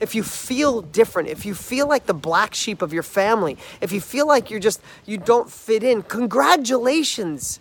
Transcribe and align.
if 0.00 0.14
you 0.14 0.22
feel 0.22 0.82
different, 0.82 1.28
if 1.28 1.46
you 1.46 1.54
feel 1.54 1.88
like 1.88 2.06
the 2.06 2.14
black 2.14 2.54
sheep 2.54 2.82
of 2.82 2.92
your 2.92 3.02
family, 3.02 3.56
if 3.80 3.92
you 3.92 4.00
feel 4.00 4.26
like 4.26 4.50
you're 4.50 4.60
just, 4.60 4.80
you 5.04 5.18
don't 5.18 5.50
fit 5.50 5.82
in, 5.82 6.02
congratulations. 6.02 7.60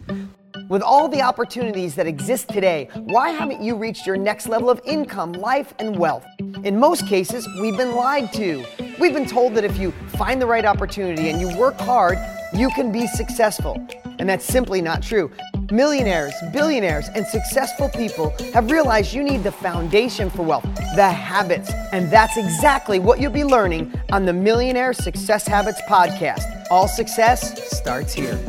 With 0.69 0.81
all 0.81 1.09
the 1.09 1.21
opportunities 1.21 1.95
that 1.95 2.07
exist 2.07 2.49
today, 2.49 2.89
why 2.95 3.29
haven't 3.29 3.61
you 3.61 3.75
reached 3.75 4.07
your 4.07 4.17
next 4.17 4.47
level 4.47 4.69
of 4.69 4.79
income, 4.85 5.33
life, 5.33 5.73
and 5.79 5.97
wealth? 5.97 6.25
In 6.63 6.79
most 6.79 7.05
cases, 7.07 7.47
we've 7.59 7.75
been 7.75 7.95
lied 7.95 8.31
to. 8.33 8.65
We've 8.99 9.13
been 9.13 9.27
told 9.27 9.53
that 9.55 9.65
if 9.65 9.77
you 9.77 9.91
find 10.17 10.41
the 10.41 10.45
right 10.45 10.65
opportunity 10.65 11.29
and 11.29 11.41
you 11.41 11.55
work 11.57 11.77
hard, 11.79 12.17
you 12.53 12.69
can 12.69 12.91
be 12.91 13.05
successful. 13.05 13.85
And 14.17 14.29
that's 14.29 14.45
simply 14.45 14.81
not 14.81 15.03
true. 15.03 15.29
Millionaires, 15.71 16.33
billionaires, 16.53 17.09
and 17.15 17.25
successful 17.25 17.89
people 17.89 18.35
have 18.53 18.69
realized 18.69 19.13
you 19.13 19.23
need 19.23 19.43
the 19.43 19.51
foundation 19.51 20.29
for 20.29 20.43
wealth, 20.43 20.63
the 20.95 21.09
habits. 21.09 21.71
And 21.91 22.11
that's 22.11 22.37
exactly 22.37 22.99
what 22.99 23.19
you'll 23.19 23.31
be 23.31 23.43
learning 23.43 23.91
on 24.11 24.25
the 24.25 24.33
Millionaire 24.33 24.93
Success 24.93 25.47
Habits 25.47 25.81
podcast. 25.89 26.43
All 26.69 26.87
success 26.87 27.75
starts 27.75 28.13
here. 28.13 28.39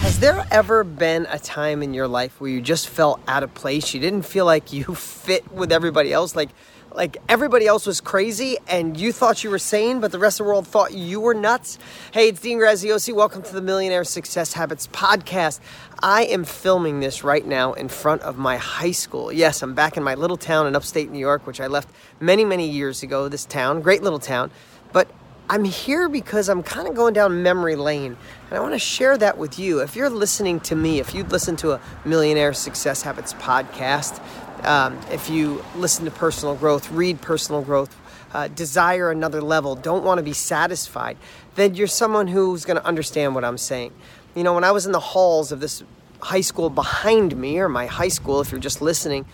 Has 0.00 0.20
there 0.20 0.46
ever 0.50 0.84
been 0.84 1.26
a 1.30 1.38
time 1.38 1.82
in 1.82 1.94
your 1.94 2.08
life 2.08 2.40
where 2.40 2.50
you 2.50 2.60
just 2.60 2.88
felt 2.88 3.20
out 3.26 3.42
of 3.42 3.54
place? 3.54 3.94
You 3.94 4.00
didn't 4.00 4.22
feel 4.22 4.44
like 4.44 4.72
you 4.72 4.84
fit 4.94 5.50
with 5.52 5.72
everybody 5.72 6.12
else? 6.12 6.36
Like, 6.36 6.50
like 6.94 7.18
everybody 7.28 7.66
else 7.66 7.86
was 7.86 8.00
crazy 8.00 8.56
and 8.66 8.98
you 8.98 9.12
thought 9.12 9.44
you 9.44 9.50
were 9.50 9.58
sane, 9.58 10.00
but 10.00 10.12
the 10.12 10.18
rest 10.18 10.40
of 10.40 10.44
the 10.44 10.50
world 10.50 10.66
thought 10.66 10.94
you 10.94 11.20
were 11.20 11.34
nuts. 11.34 11.78
Hey, 12.12 12.28
it's 12.28 12.40
Dean 12.40 12.58
Graziosi. 12.58 13.14
Welcome 13.14 13.42
to 13.42 13.52
the 13.52 13.60
Millionaire 13.60 14.04
Success 14.04 14.54
Habits 14.54 14.86
podcast. 14.88 15.60
I 16.02 16.24
am 16.24 16.44
filming 16.44 17.00
this 17.00 17.22
right 17.22 17.46
now 17.46 17.72
in 17.74 17.88
front 17.88 18.22
of 18.22 18.38
my 18.38 18.56
high 18.56 18.92
school. 18.92 19.32
Yes, 19.32 19.62
I'm 19.62 19.74
back 19.74 19.96
in 19.96 20.02
my 20.02 20.14
little 20.14 20.36
town 20.36 20.66
in 20.66 20.74
upstate 20.74 21.10
New 21.10 21.18
York, 21.18 21.46
which 21.46 21.60
I 21.60 21.66
left 21.66 21.88
many, 22.20 22.44
many 22.44 22.68
years 22.68 23.02
ago. 23.02 23.28
This 23.28 23.44
town, 23.44 23.82
great 23.82 24.02
little 24.02 24.18
town. 24.18 24.50
But 24.92 25.08
I'm 25.50 25.64
here 25.64 26.08
because 26.08 26.48
I'm 26.48 26.62
kind 26.62 26.88
of 26.88 26.94
going 26.94 27.14
down 27.14 27.42
memory 27.42 27.76
lane 27.76 28.16
and 28.48 28.58
I 28.58 28.60
want 28.60 28.74
to 28.74 28.78
share 28.78 29.16
that 29.18 29.38
with 29.38 29.58
you. 29.58 29.80
If 29.80 29.96
you're 29.96 30.10
listening 30.10 30.60
to 30.60 30.76
me, 30.76 31.00
if 31.00 31.14
you'd 31.14 31.32
listen 31.32 31.56
to 31.56 31.72
a 31.72 31.80
Millionaire 32.04 32.52
Success 32.52 33.02
Habits 33.02 33.34
podcast, 33.34 34.22
um, 34.64 34.98
if 35.10 35.30
you 35.30 35.64
listen 35.76 36.04
to 36.04 36.10
personal 36.10 36.54
growth, 36.54 36.90
read 36.90 37.20
personal 37.20 37.62
growth, 37.62 37.94
uh, 38.32 38.48
desire 38.48 39.10
another 39.10 39.40
level, 39.40 39.74
don't 39.74 40.04
want 40.04 40.18
to 40.18 40.22
be 40.22 40.32
satisfied, 40.32 41.16
then 41.54 41.74
you're 41.74 41.86
someone 41.86 42.28
who's 42.28 42.64
going 42.64 42.76
to 42.76 42.84
understand 42.84 43.34
what 43.34 43.44
I'm 43.44 43.58
saying. 43.58 43.92
You 44.34 44.42
know, 44.44 44.54
when 44.54 44.64
I 44.64 44.70
was 44.70 44.86
in 44.86 44.92
the 44.92 45.00
halls 45.00 45.52
of 45.52 45.60
this 45.60 45.82
high 46.20 46.40
school 46.42 46.70
behind 46.70 47.36
me, 47.36 47.58
or 47.58 47.68
my 47.68 47.86
high 47.86 48.08
school, 48.08 48.40
if 48.40 48.50
you're 48.50 48.60
just 48.60 48.82
listening, 48.82 49.24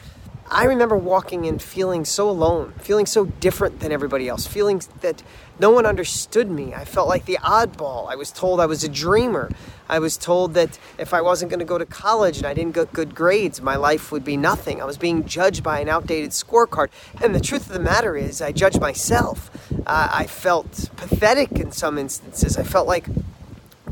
I 0.50 0.64
remember 0.64 0.96
walking 0.96 1.46
in 1.46 1.58
feeling 1.58 2.04
so 2.04 2.28
alone, 2.28 2.74
feeling 2.78 3.06
so 3.06 3.24
different 3.24 3.80
than 3.80 3.92
everybody 3.92 4.28
else, 4.28 4.46
feeling 4.46 4.82
that 5.00 5.22
no 5.58 5.70
one 5.70 5.86
understood 5.86 6.50
me. 6.50 6.74
I 6.74 6.84
felt 6.84 7.08
like 7.08 7.24
the 7.24 7.38
oddball. 7.42 8.10
I 8.10 8.16
was 8.16 8.30
told 8.30 8.60
I 8.60 8.66
was 8.66 8.84
a 8.84 8.88
dreamer. 8.88 9.50
I 9.88 9.98
was 9.98 10.16
told 10.16 10.54
that 10.54 10.78
if 10.98 11.14
I 11.14 11.22
wasn't 11.22 11.50
going 11.50 11.60
to 11.60 11.64
go 11.64 11.78
to 11.78 11.86
college 11.86 12.38
and 12.38 12.46
I 12.46 12.52
didn't 12.52 12.74
get 12.74 12.92
good 12.92 13.14
grades, 13.14 13.62
my 13.62 13.76
life 13.76 14.12
would 14.12 14.24
be 14.24 14.36
nothing. 14.36 14.82
I 14.82 14.84
was 14.84 14.98
being 14.98 15.24
judged 15.24 15.62
by 15.62 15.80
an 15.80 15.88
outdated 15.88 16.30
scorecard. 16.30 16.88
And 17.22 17.34
the 17.34 17.40
truth 17.40 17.66
of 17.66 17.72
the 17.72 17.80
matter 17.80 18.16
is, 18.16 18.42
I 18.42 18.52
judged 18.52 18.80
myself. 18.80 19.50
Uh, 19.86 20.08
I 20.12 20.26
felt 20.26 20.90
pathetic 20.96 21.52
in 21.52 21.72
some 21.72 21.96
instances. 21.98 22.56
I 22.58 22.64
felt 22.64 22.86
like 22.86 23.06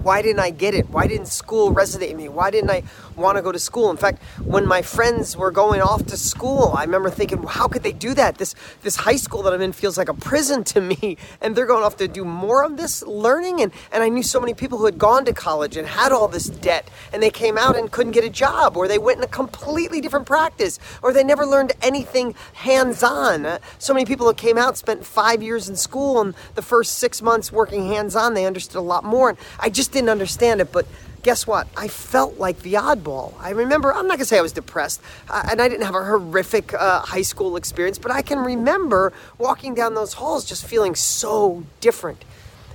why 0.03 0.20
didn't 0.20 0.41
I 0.41 0.50
get 0.50 0.75
it? 0.75 0.91
Why 0.91 1.06
didn't 1.06 1.28
school 1.28 1.72
resonate 1.72 2.09
with 2.09 2.16
me? 2.16 2.28
Why 2.28 2.50
didn't 2.50 2.70
I 2.70 2.83
want 3.16 3.36
to 3.36 3.42
go 3.42 3.52
to 3.52 3.58
school? 3.58 3.91
In 3.91 3.96
fact, 3.96 4.22
when 4.44 4.66
my 4.66 4.82
friends 4.82 5.36
were 5.36 5.50
going 5.50 5.80
off 5.80 6.06
to 6.06 6.16
school, 6.16 6.74
I 6.77 6.84
remember 6.84 7.10
thinking, 7.10 7.42
how 7.42 7.69
could 7.69 7.82
they 7.82 7.92
do 7.92 8.14
that? 8.14 8.38
This 8.38 8.54
this 8.82 8.96
high 8.96 9.16
school 9.16 9.42
that 9.42 9.52
I'm 9.52 9.60
in 9.60 9.72
feels 9.72 9.98
like 9.98 10.08
a 10.08 10.14
prison 10.14 10.64
to 10.64 10.80
me, 10.80 11.16
and 11.41 11.56
they're 11.56 11.66
going 11.66 11.84
off 11.84 11.96
to 11.98 12.08
do 12.08 12.24
more 12.24 12.64
of 12.64 12.77
this 12.77 13.02
learning. 13.02 13.60
And 13.60 13.72
and 13.92 14.02
I 14.02 14.08
knew 14.08 14.22
so 14.22 14.41
many 14.41 14.54
people 14.54 14.78
who 14.78 14.86
had 14.86 14.98
gone 14.98 15.24
to 15.24 15.32
college 15.32 15.77
and 15.77 15.86
had 15.86 16.12
all 16.12 16.28
this 16.28 16.46
debt, 16.46 16.88
and 17.12 17.22
they 17.22 17.31
came 17.31 17.59
out 17.59 17.76
and 17.76 17.91
couldn't 17.91 18.12
get 18.12 18.25
a 18.25 18.31
job, 18.31 18.76
or 18.76 18.88
they 18.88 18.98
went 18.98 19.19
in 19.19 19.25
a 19.25 19.28
completely 19.28 20.00
different 20.00 20.26
practice, 20.26 20.78
or 21.03 21.12
they 21.12 21.25
never 21.25 21.47
learned 21.47 21.72
anything 21.82 22.34
hands-on. 22.54 23.58
So 23.78 23.94
many 23.94 24.06
people 24.06 24.26
who 24.26 24.34
came 24.34 24.58
out 24.58 24.76
spent 24.76 25.04
five 25.04 25.42
years 25.42 25.69
in 25.69 25.76
school, 25.76 26.20
and 26.20 26.34
the 26.54 26.62
first 26.62 26.98
six 26.98 27.22
months 27.22 27.53
working 27.53 27.87
hands-on, 27.87 28.34
they 28.34 28.47
understood 28.47 28.76
a 28.76 28.81
lot 28.81 29.04
more. 29.04 29.31
And 29.31 29.38
I 29.58 29.69
just 29.69 29.92
didn't 29.92 30.10
understand 30.10 30.60
it, 30.60 30.72
but 30.72 30.87
guess 31.22 31.47
what? 31.47 31.69
I 31.77 31.88
felt 31.88 32.38
like 32.38 32.60
the 32.60 32.75
oddball. 32.75 33.34
I 33.38 33.50
remember, 33.50 33.93
I'm 33.93 34.06
not 34.06 34.19
gonna 34.19 34.25
say 34.25 34.38
I 34.38 34.43
was 34.43 34.53
depressed, 34.53 35.00
uh, 35.28 35.49
and 35.50 35.60
I 35.60 35.69
didn't 35.69 35.87
have 35.87 35.94
a 35.94 36.05
horrific 36.05 36.75
uh, 36.75 37.00
high 37.00 37.22
school 37.22 37.56
experience, 37.56 37.99
but 37.99 38.10
I 38.10 38.22
can 38.22 38.38
remember 38.38 39.12
walking 39.38 39.75
down 39.75 39.94
those 39.94 40.15
halls 40.15 40.44
just 40.44 40.66
feeling 40.66 40.94
so 40.94 41.62
different. 41.81 42.25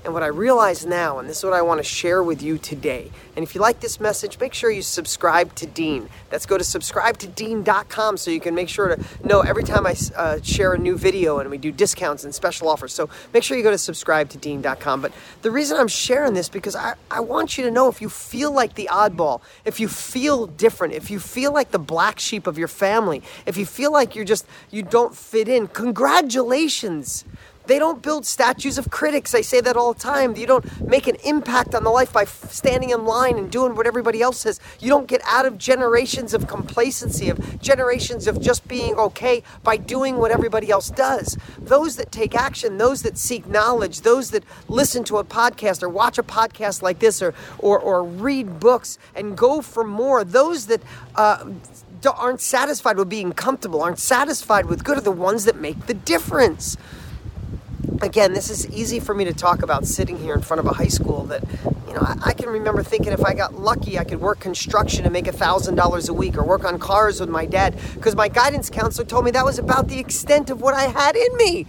And 0.07 0.13
what 0.13 0.23
I 0.23 0.27
realize 0.27 0.85
now, 0.85 1.19
and 1.19 1.27
this 1.27 1.39
is 1.39 1.43
what 1.43 1.51
I 1.51 1.61
want 1.61 1.79
to 1.79 1.83
share 1.83 2.23
with 2.23 2.41
you 2.41 2.57
today. 2.57 3.11
And 3.35 3.43
if 3.43 3.53
you 3.53 3.59
like 3.59 3.81
this 3.81 3.99
message, 3.99 4.39
make 4.39 4.53
sure 4.53 4.71
you 4.71 4.81
subscribe 4.81 5.53
to 5.55 5.67
Dean. 5.67 6.07
Let's 6.31 6.45
go 6.45 6.57
to 6.57 6.63
subscribetodean.com 6.63 8.15
so 8.15 8.31
you 8.31 8.39
can 8.39 8.55
make 8.55 8.69
sure 8.69 8.95
to 8.95 9.03
know 9.27 9.41
every 9.41 9.65
time 9.65 9.85
I 9.85 9.97
uh, 10.15 10.39
share 10.41 10.71
a 10.71 10.77
new 10.77 10.97
video 10.97 11.39
and 11.39 11.49
we 11.49 11.57
do 11.57 11.73
discounts 11.73 12.23
and 12.23 12.33
special 12.33 12.69
offers. 12.69 12.93
So 12.93 13.09
make 13.33 13.43
sure 13.43 13.57
you 13.57 13.63
go 13.63 13.69
to 13.69 13.75
subscribetodean.com. 13.75 15.01
But 15.01 15.11
the 15.41 15.51
reason 15.51 15.77
I'm 15.77 15.89
sharing 15.89 16.35
this 16.35 16.47
because 16.47 16.77
I, 16.77 16.93
I 17.11 17.19
want 17.19 17.57
you 17.57 17.65
to 17.65 17.71
know 17.71 17.89
if 17.89 18.01
you 18.01 18.07
feel 18.07 18.53
like 18.53 18.75
the 18.75 18.87
oddball, 18.89 19.41
if 19.65 19.77
you 19.77 19.89
feel 19.89 20.47
different, 20.47 20.93
if 20.93 21.11
you 21.11 21.19
feel 21.19 21.51
like 21.51 21.71
the 21.71 21.79
black 21.79 22.17
sheep 22.17 22.47
of 22.47 22.57
your 22.57 22.69
family, 22.69 23.21
if 23.45 23.57
you 23.57 23.65
feel 23.65 23.91
like 23.91 24.15
you're 24.15 24.23
just, 24.23 24.45
you 24.71 24.83
don't 24.83 25.13
fit 25.13 25.49
in, 25.49 25.67
congratulations. 25.67 27.25
They 27.67 27.79
don't 27.79 28.01
build 28.01 28.25
statues 28.25 28.77
of 28.77 28.89
critics. 28.89 29.35
I 29.35 29.41
say 29.41 29.59
that 29.61 29.75
all 29.75 29.93
the 29.93 29.99
time. 29.99 30.35
You 30.35 30.47
don't 30.47 30.87
make 30.87 31.07
an 31.07 31.17
impact 31.25 31.75
on 31.75 31.83
the 31.83 31.89
life 31.89 32.13
by 32.13 32.23
standing 32.23 32.91
in 32.91 33.05
line 33.05 33.37
and 33.37 33.51
doing 33.51 33.75
what 33.75 33.85
everybody 33.85 34.21
else 34.21 34.39
says. 34.39 34.59
You 34.79 34.89
don't 34.89 35.07
get 35.07 35.21
out 35.25 35.45
of 35.45 35.57
generations 35.57 36.33
of 36.33 36.47
complacency, 36.47 37.29
of 37.29 37.61
generations 37.61 38.25
of 38.25 38.41
just 38.41 38.67
being 38.67 38.95
okay 38.95 39.43
by 39.63 39.75
doing 39.77 40.17
what 40.17 40.31
everybody 40.31 40.69
else 40.69 40.89
does. 40.89 41.37
Those 41.57 41.97
that 41.97 42.11
take 42.11 42.35
action, 42.35 42.77
those 42.77 43.01
that 43.03 43.17
seek 43.17 43.47
knowledge, 43.47 44.01
those 44.01 44.31
that 44.31 44.43
listen 44.69 45.03
to 45.05 45.17
a 45.17 45.25
podcast 45.25 45.83
or 45.83 45.89
watch 45.89 46.17
a 46.17 46.23
podcast 46.23 46.81
like 46.81 46.99
this 46.99 47.21
or, 47.21 47.33
or, 47.59 47.77
or 47.77 48.03
read 48.03 48.61
books 48.61 48.97
and 49.13 49.37
go 49.37 49.61
for 49.61 49.83
more, 49.83 50.23
those 50.23 50.67
that 50.67 50.81
uh, 51.15 51.45
aren't 52.17 52.41
satisfied 52.41 52.95
with 52.97 53.09
being 53.09 53.33
comfortable, 53.33 53.81
aren't 53.81 53.99
satisfied 53.99 54.67
with 54.67 54.85
good, 54.85 54.97
are 54.97 55.01
the 55.01 55.11
ones 55.11 55.43
that 55.45 55.57
make 55.57 55.87
the 55.87 55.93
difference 55.93 56.77
again, 58.01 58.33
this 58.33 58.49
is 58.49 58.69
easy 58.69 58.99
for 58.99 59.13
me 59.13 59.25
to 59.25 59.33
talk 59.33 59.61
about 59.61 59.85
sitting 59.85 60.17
here 60.17 60.33
in 60.33 60.41
front 60.41 60.59
of 60.59 60.65
a 60.65 60.73
high 60.73 60.87
school 60.87 61.23
that, 61.25 61.43
you 61.87 61.93
know, 61.93 62.01
I, 62.01 62.17
I 62.27 62.33
can 62.33 62.49
remember 62.49 62.83
thinking 62.83 63.13
if 63.13 63.23
I 63.23 63.33
got 63.33 63.53
lucky, 63.55 63.97
I 63.97 64.03
could 64.03 64.21
work 64.21 64.39
construction 64.39 65.05
and 65.05 65.13
make 65.13 65.27
a 65.27 65.31
$1,000 65.31 66.09
a 66.09 66.13
week 66.13 66.37
or 66.37 66.43
work 66.43 66.63
on 66.63 66.79
cars 66.79 67.19
with 67.19 67.29
my 67.29 67.45
dad 67.45 67.77
because 67.95 68.15
my 68.15 68.27
guidance 68.27 68.69
counselor 68.69 69.05
told 69.05 69.25
me 69.25 69.31
that 69.31 69.45
was 69.45 69.59
about 69.59 69.87
the 69.87 69.99
extent 69.99 70.49
of 70.49 70.61
what 70.61 70.73
I 70.73 70.83
had 70.83 71.15
in 71.15 71.35
me. 71.37 71.65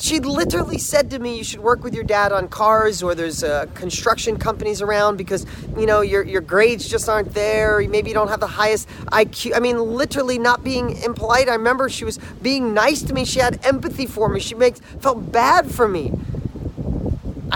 She 0.00 0.18
literally 0.18 0.78
said 0.78 1.10
to 1.10 1.18
me, 1.18 1.36
"You 1.36 1.44
should 1.44 1.60
work 1.60 1.84
with 1.84 1.94
your 1.94 2.04
dad 2.04 2.32
on 2.32 2.48
cars, 2.48 3.02
or 3.02 3.14
there's 3.14 3.44
uh, 3.44 3.66
construction 3.74 4.38
companies 4.38 4.80
around 4.80 5.18
because 5.18 5.44
you 5.76 5.84
know 5.84 6.00
your 6.00 6.22
your 6.22 6.40
grades 6.40 6.88
just 6.88 7.06
aren't 7.06 7.34
there. 7.34 7.86
Maybe 7.86 8.08
you 8.08 8.14
don't 8.14 8.28
have 8.28 8.40
the 8.40 8.46
highest 8.46 8.88
IQ." 9.12 9.54
I 9.54 9.60
mean, 9.60 9.78
literally 9.78 10.38
not 10.38 10.64
being 10.64 10.96
impolite. 11.02 11.50
I 11.50 11.52
remember 11.52 11.90
she 11.90 12.06
was 12.06 12.18
being 12.40 12.72
nice 12.72 13.02
to 13.02 13.12
me. 13.12 13.26
She 13.26 13.40
had 13.40 13.60
empathy 13.62 14.06
for 14.06 14.30
me. 14.30 14.40
She 14.40 14.54
makes 14.54 14.80
felt 15.00 15.30
bad 15.30 15.70
for 15.70 15.86
me. 15.86 16.12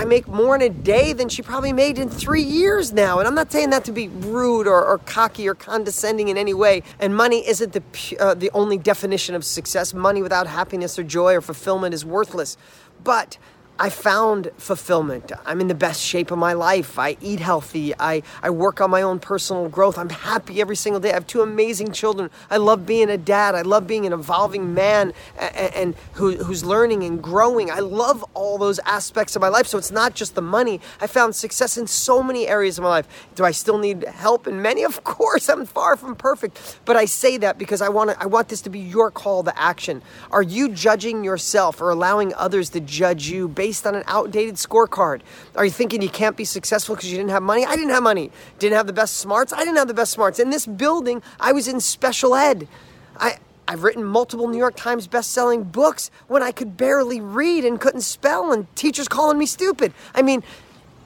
I 0.04 0.06
make 0.06 0.28
more 0.28 0.54
in 0.54 0.60
a 0.60 0.68
day 0.68 1.14
than 1.14 1.30
she 1.30 1.40
probably 1.40 1.72
made 1.72 1.98
in 1.98 2.10
three 2.10 2.42
years 2.42 2.92
now. 2.92 3.20
And 3.20 3.26
I'm 3.26 3.34
not 3.34 3.50
saying 3.50 3.70
that 3.70 3.86
to 3.86 3.92
be 3.92 4.08
rude 4.08 4.66
or, 4.66 4.84
or 4.84 4.98
cocky 4.98 5.48
or 5.48 5.54
condescending 5.54 6.28
in 6.28 6.36
any 6.36 6.52
way. 6.52 6.82
And 7.00 7.16
money 7.16 7.48
isn't 7.48 7.72
the, 7.72 7.82
uh, 8.20 8.34
the 8.34 8.50
only 8.52 8.76
definition 8.76 9.34
of 9.34 9.46
success. 9.46 9.94
Money 9.94 10.20
without 10.20 10.46
happiness 10.46 10.98
or 10.98 11.04
joy 11.04 11.32
or 11.32 11.40
fulfillment 11.40 11.94
is 11.94 12.04
worthless. 12.04 12.58
But 13.02 13.38
I 13.76 13.90
found 13.90 14.52
fulfillment. 14.56 15.32
I'm 15.44 15.60
in 15.60 15.66
the 15.66 15.74
best 15.74 16.00
shape 16.00 16.30
of 16.30 16.38
my 16.38 16.52
life. 16.52 16.96
I 16.96 17.16
eat 17.20 17.40
healthy. 17.40 17.92
I, 17.98 18.22
I 18.40 18.50
work 18.50 18.80
on 18.80 18.88
my 18.88 19.02
own 19.02 19.18
personal 19.18 19.68
growth. 19.68 19.98
I'm 19.98 20.10
happy 20.10 20.60
every 20.60 20.76
single 20.76 21.00
day. 21.00 21.10
I 21.10 21.14
have 21.14 21.26
two 21.26 21.42
amazing 21.42 21.90
children. 21.90 22.30
I 22.52 22.58
love 22.58 22.86
being 22.86 23.10
a 23.10 23.18
dad. 23.18 23.56
I 23.56 23.62
love 23.62 23.88
being 23.88 24.06
an 24.06 24.12
evolving 24.12 24.74
man 24.74 25.12
and, 25.36 25.74
and 25.74 25.94
who, 26.12 26.36
who's 26.36 26.64
learning 26.64 27.02
and 27.02 27.20
growing. 27.20 27.68
I 27.68 27.80
love 27.80 28.24
all 28.34 28.58
those 28.58 28.78
aspects 28.80 29.34
of 29.34 29.42
my 29.42 29.48
life. 29.48 29.66
So 29.66 29.76
it's 29.76 29.90
not 29.90 30.14
just 30.14 30.36
the 30.36 30.42
money. 30.42 30.80
I 31.00 31.08
found 31.08 31.34
success 31.34 31.76
in 31.76 31.88
so 31.88 32.22
many 32.22 32.46
areas 32.46 32.78
of 32.78 32.84
my 32.84 32.90
life. 32.90 33.08
Do 33.34 33.44
I 33.44 33.50
still 33.50 33.78
need 33.78 34.04
help 34.04 34.46
in 34.46 34.62
many? 34.62 34.84
Of 34.84 35.02
course, 35.02 35.48
I'm 35.54 35.66
far 35.66 35.96
from 35.96 36.14
perfect. 36.14 36.78
But 36.84 36.94
I 36.94 37.06
say 37.06 37.38
that 37.38 37.58
because 37.58 37.82
I 37.82 37.88
want 37.88 38.10
I 38.20 38.26
want 38.26 38.48
this 38.48 38.60
to 38.62 38.70
be 38.70 38.78
your 38.78 39.10
call 39.10 39.42
to 39.42 39.60
action. 39.60 40.00
Are 40.30 40.42
you 40.42 40.68
judging 40.68 41.24
yourself 41.24 41.80
or 41.80 41.90
allowing 41.90 42.32
others 42.34 42.70
to 42.70 42.80
judge 42.80 43.28
you 43.28 43.48
based 43.64 43.86
on 43.86 43.94
an 43.94 44.04
outdated 44.06 44.56
scorecard? 44.56 45.22
Are 45.56 45.64
you 45.64 45.70
thinking 45.70 46.02
you 46.02 46.10
can't 46.10 46.36
be 46.36 46.44
successful 46.44 46.94
because 46.94 47.10
you 47.10 47.16
didn't 47.16 47.30
have 47.30 47.42
money? 47.42 47.64
I 47.64 47.74
didn't 47.76 47.92
have 47.92 48.02
money. 48.02 48.30
Didn't 48.58 48.76
have 48.76 48.86
the 48.86 48.92
best 48.92 49.16
smarts? 49.16 49.54
I 49.54 49.60
didn't 49.60 49.76
have 49.76 49.88
the 49.88 49.94
best 49.94 50.12
smarts. 50.12 50.38
In 50.38 50.50
this 50.50 50.66
building, 50.66 51.22
I 51.40 51.52
was 51.52 51.66
in 51.66 51.80
special 51.80 52.34
ed. 52.34 52.68
I 53.16 53.38
I've 53.66 53.82
written 53.82 54.04
multiple 54.04 54.48
New 54.48 54.58
York 54.58 54.76
Times 54.76 55.06
best-selling 55.06 55.64
books 55.64 56.10
when 56.28 56.42
I 56.42 56.52
could 56.52 56.76
barely 56.76 57.22
read 57.22 57.64
and 57.64 57.80
couldn't 57.80 58.02
spell 58.02 58.52
and 58.52 58.66
teachers 58.76 59.08
calling 59.08 59.38
me 59.38 59.46
stupid. 59.46 59.94
I 60.14 60.20
mean, 60.20 60.42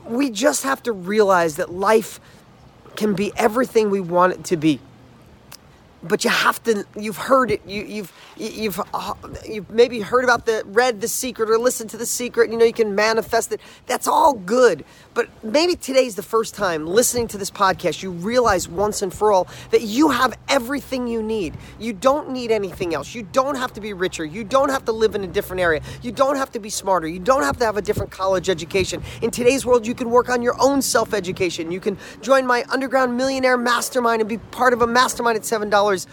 we 0.05 0.29
just 0.29 0.65
have 0.65 0.83
to 0.83 0.93
realize 0.93 1.55
that 1.55 1.73
life 1.73 2.19
can 2.97 3.15
be 3.15 3.31
everything 3.37 3.89
we 3.89 4.01
want 4.01 4.33
it 4.33 4.43
to 4.47 4.57
be 4.57 4.81
but 6.03 6.25
you 6.25 6.31
have 6.31 6.63
to 6.63 6.85
you've 6.97 7.17
heard 7.17 7.51
it 7.51 7.61
you, 7.67 7.83
you've 7.83 8.13
you've 8.37 8.81
you've 9.49 9.71
maybe 9.71 10.01
heard 10.01 10.25
about 10.25 10.47
the 10.47 10.63
read 10.67 11.01
the 11.01 11.09
secret 11.09 11.51
or 11.51 11.59
listened 11.59 11.91
to 11.91 11.97
the 11.97 12.07
secret 12.07 12.51
you 12.51 12.57
know 12.57 12.65
you 12.65 12.73
can 12.73 12.95
manifest 12.95 13.53
it. 13.53 13.61
That's 13.87 14.07
all 14.07 14.35
good. 14.35 14.85
But 15.15 15.29
maybe 15.43 15.75
today's 15.75 16.15
the 16.15 16.23
first 16.23 16.55
time 16.55 16.87
listening 16.87 17.27
to 17.29 17.39
this 17.39 17.51
podcast 17.51 18.03
you 18.03 18.11
realize 18.11 18.69
once 18.69 19.03
and 19.03 19.13
for 19.13 19.33
all 19.33 19.49
that 19.71 19.83
you 19.83 20.11
have 20.11 20.39
everything 20.49 21.09
you 21.09 21.23
need. 21.23 21.57
You 21.79 21.93
don't 21.93 22.31
need 22.31 22.53
anything 22.53 22.95
else. 22.95 23.15
You 23.15 23.23
don't 23.23 23.57
have 23.57 23.73
to 23.75 23.81
be 23.81 23.93
richer. 23.93 24.25
You 24.25 24.45
don't 24.45 24.69
have 24.69 24.85
to 24.85 24.93
live 24.93 25.15
in 25.15 25.25
a 25.25 25.27
different 25.27 25.61
area. 25.61 25.81
You 26.03 26.13
don't 26.13 26.37
have 26.37 26.53
to 26.53 26.61
be 26.61 26.71
smarter. 26.71 27.09
You 27.09 27.19
don't 27.19 27.43
have 27.43 27.57
to 27.59 27.65
have 27.65 27.77
a 27.77 27.83
different 27.83 28.13
college 28.13 28.49
education. 28.49 29.03
In 29.23 29.31
today's 29.31 29.67
world 29.67 29.87
you 29.87 29.95
can 29.95 30.11
work 30.11 30.29
on 30.29 30.43
your 30.43 30.55
own 30.61 30.81
self-education. 30.83 31.73
You 31.73 31.81
can 31.81 31.99
join 32.21 32.47
my 32.47 32.65
underground 32.69 33.17
millionaire 33.17 33.57
mastermind 33.57 34.21
and 34.21 34.29
be 34.29 34.39
part 34.39 34.73
of 34.73 34.83
a 34.83 34.87
mastermind 34.87 35.37
at 35.37 35.45
seven 35.45 35.71
dollars 35.89 36.07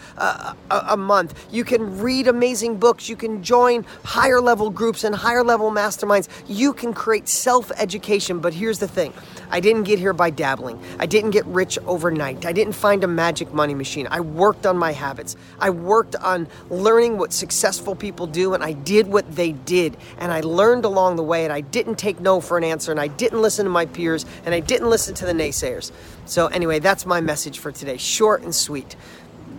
a 0.70 0.96
month. 0.96 1.46
You 1.50 1.64
can 1.64 1.98
read 2.00 2.28
amazing 2.28 2.78
books. 2.78 3.08
You 3.08 3.16
can 3.16 3.42
join 3.42 3.84
higher 4.04 4.40
level 4.40 4.70
groups 4.70 5.04
and 5.04 5.14
higher 5.14 5.44
level 5.44 5.70
masterminds. 5.70 6.28
You 6.48 6.72
can 6.72 6.92
create 6.92 7.28
self 7.28 7.70
education. 7.76 8.40
But 8.40 8.54
here's 8.54 8.78
the 8.78 8.88
thing 8.88 9.12
I 9.50 9.60
didn't 9.60 9.84
get 9.84 9.98
here 9.98 10.12
by 10.12 10.30
dabbling. 10.30 10.82
I 10.98 11.06
didn't 11.06 11.30
get 11.30 11.44
rich 11.46 11.78
overnight. 11.86 12.46
I 12.46 12.52
didn't 12.52 12.74
find 12.74 13.04
a 13.04 13.08
magic 13.08 13.52
money 13.52 13.74
machine. 13.74 14.08
I 14.10 14.20
worked 14.20 14.66
on 14.66 14.76
my 14.78 14.92
habits. 14.92 15.36
I 15.60 15.70
worked 15.70 16.16
on 16.16 16.48
learning 16.70 17.18
what 17.18 17.32
successful 17.32 17.94
people 17.94 18.26
do, 18.26 18.54
and 18.54 18.62
I 18.62 18.72
did 18.72 19.06
what 19.06 19.34
they 19.34 19.52
did. 19.52 19.96
And 20.18 20.32
I 20.32 20.40
learned 20.40 20.84
along 20.84 21.16
the 21.16 21.22
way, 21.22 21.44
and 21.44 21.52
I 21.52 21.60
didn't 21.60 21.96
take 21.96 22.20
no 22.20 22.40
for 22.40 22.58
an 22.58 22.64
answer, 22.64 22.90
and 22.90 23.00
I 23.00 23.08
didn't 23.08 23.42
listen 23.42 23.64
to 23.64 23.70
my 23.70 23.86
peers, 23.86 24.24
and 24.44 24.54
I 24.54 24.60
didn't 24.60 24.90
listen 24.90 25.14
to 25.16 25.26
the 25.26 25.32
naysayers. 25.32 25.92
So, 26.24 26.48
anyway, 26.48 26.80
that's 26.80 27.06
my 27.06 27.20
message 27.20 27.60
for 27.60 27.70
today 27.70 27.96
short 27.96 28.42
and 28.42 28.54
sweet 28.54 28.96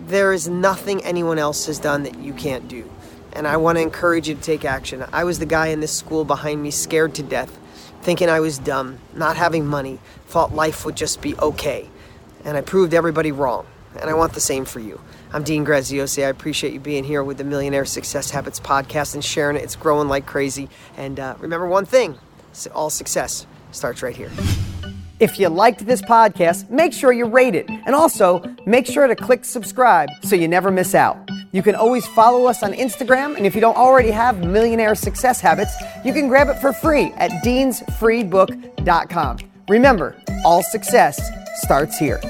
there 0.08 0.32
is 0.32 0.48
nothing 0.48 1.04
anyone 1.04 1.38
else 1.38 1.66
has 1.66 1.78
done 1.78 2.02
that 2.02 2.18
you 2.18 2.32
can't 2.32 2.66
do. 2.66 2.90
And 3.34 3.46
I 3.46 3.58
want 3.58 3.76
to 3.76 3.82
encourage 3.82 4.28
you 4.28 4.34
to 4.34 4.40
take 4.40 4.64
action. 4.64 5.04
I 5.12 5.24
was 5.24 5.38
the 5.38 5.46
guy 5.46 5.68
in 5.68 5.80
this 5.80 5.92
school 5.92 6.24
behind 6.24 6.62
me, 6.62 6.70
scared 6.70 7.14
to 7.16 7.22
death, 7.22 7.58
thinking 8.02 8.28
I 8.28 8.40
was 8.40 8.58
dumb, 8.58 8.98
not 9.14 9.36
having 9.36 9.66
money, 9.66 9.98
thought 10.26 10.54
life 10.54 10.84
would 10.84 10.96
just 10.96 11.20
be 11.20 11.36
okay. 11.36 11.88
And 12.44 12.56
I 12.56 12.62
proved 12.62 12.94
everybody 12.94 13.32
wrong. 13.32 13.66
And 14.00 14.08
I 14.08 14.14
want 14.14 14.32
the 14.32 14.40
same 14.40 14.64
for 14.64 14.80
you. 14.80 15.00
I'm 15.32 15.42
Dean 15.42 15.64
Graziosi. 15.64 16.24
I 16.24 16.28
appreciate 16.28 16.72
you 16.72 16.80
being 16.80 17.04
here 17.04 17.22
with 17.22 17.36
the 17.36 17.44
Millionaire 17.44 17.84
Success 17.84 18.30
Habits 18.30 18.60
podcast 18.60 19.14
and 19.14 19.24
sharing 19.24 19.56
it. 19.56 19.62
It's 19.62 19.76
growing 19.76 20.08
like 20.08 20.24
crazy. 20.24 20.68
And 20.96 21.20
uh, 21.20 21.34
remember 21.38 21.66
one 21.66 21.84
thing 21.84 22.18
all 22.74 22.90
success 22.90 23.46
starts 23.70 24.02
right 24.02 24.16
here. 24.16 24.30
If 25.20 25.40
you 25.40 25.48
liked 25.48 25.84
this 25.84 26.00
podcast, 26.00 26.70
make 26.70 26.92
sure 26.92 27.12
you 27.12 27.26
rate 27.26 27.56
it. 27.56 27.68
And 27.68 27.94
also, 27.94 28.42
make 28.66 28.86
sure 28.86 29.08
to 29.08 29.16
click 29.16 29.44
subscribe 29.44 30.08
so 30.22 30.36
you 30.36 30.46
never 30.46 30.70
miss 30.70 30.94
out. 30.94 31.16
You 31.50 31.62
can 31.62 31.74
always 31.74 32.06
follow 32.06 32.46
us 32.46 32.62
on 32.62 32.72
Instagram, 32.72 33.36
and 33.36 33.44
if 33.44 33.54
you 33.54 33.60
don't 33.60 33.76
already 33.76 34.10
have 34.12 34.38
Millionaire 34.38 34.94
Success 34.94 35.40
Habits, 35.40 35.74
you 36.04 36.12
can 36.12 36.28
grab 36.28 36.48
it 36.48 36.58
for 36.60 36.72
free 36.72 37.12
at 37.16 37.30
deansfreebook.com. 37.42 39.38
Remember, 39.68 40.16
all 40.44 40.62
success 40.62 41.20
starts 41.62 41.98
here. 41.98 42.20